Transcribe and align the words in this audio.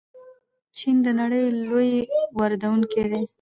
چین 0.77 0.95
د 1.05 1.07
نړۍ 1.19 1.43
لوی 1.69 1.91
واردونکی 2.37 3.03
دی. 3.11 3.23